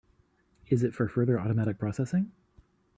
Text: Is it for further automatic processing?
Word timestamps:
Is 0.69 0.81
it 0.81 0.95
for 0.95 1.07
further 1.07 1.39
automatic 1.39 1.77
processing? 1.77 2.31